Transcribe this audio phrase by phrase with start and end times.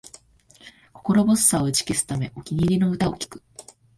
[0.93, 3.43] 心細さを打ち消すため、お気に入りの歌を聴く